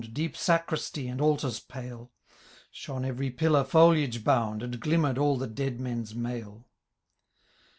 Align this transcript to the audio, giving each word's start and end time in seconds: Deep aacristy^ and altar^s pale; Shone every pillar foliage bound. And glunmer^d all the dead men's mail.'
Deep 0.13 0.33
aacristy^ 0.33 1.11
and 1.11 1.19
altar^s 1.19 1.67
pale; 1.67 2.09
Shone 2.71 3.05
every 3.05 3.29
pillar 3.29 3.63
foliage 3.63 4.23
bound. 4.23 4.63
And 4.63 4.79
glunmer^d 4.81 5.19
all 5.19 5.37
the 5.37 5.45
dead 5.45 5.79
men's 5.79 6.15
mail.' 6.15 6.65